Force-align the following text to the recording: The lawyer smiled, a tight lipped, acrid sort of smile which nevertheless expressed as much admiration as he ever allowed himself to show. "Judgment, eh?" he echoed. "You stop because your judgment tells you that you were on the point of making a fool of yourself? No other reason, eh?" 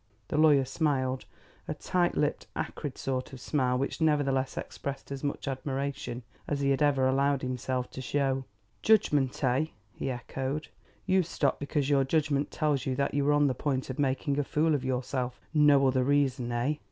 The 0.29 0.37
lawyer 0.39 0.65
smiled, 0.65 1.25
a 1.67 1.75
tight 1.75 2.17
lipped, 2.17 2.47
acrid 2.55 2.97
sort 2.97 3.33
of 3.33 3.39
smile 3.39 3.77
which 3.77 4.01
nevertheless 4.01 4.57
expressed 4.57 5.11
as 5.11 5.23
much 5.23 5.47
admiration 5.47 6.23
as 6.47 6.61
he 6.61 6.73
ever 6.73 7.07
allowed 7.07 7.43
himself 7.43 7.91
to 7.91 8.01
show. 8.01 8.45
"Judgment, 8.81 9.43
eh?" 9.43 9.65
he 9.93 10.09
echoed. 10.09 10.69
"You 11.05 11.21
stop 11.21 11.59
because 11.59 11.91
your 11.91 12.03
judgment 12.03 12.49
tells 12.49 12.87
you 12.87 12.95
that 12.95 13.13
you 13.13 13.23
were 13.23 13.33
on 13.33 13.45
the 13.45 13.53
point 13.53 13.91
of 13.91 13.99
making 13.99 14.39
a 14.39 14.43
fool 14.43 14.73
of 14.73 14.83
yourself? 14.83 15.39
No 15.53 15.85
other 15.87 16.03
reason, 16.03 16.51
eh?" 16.51 16.77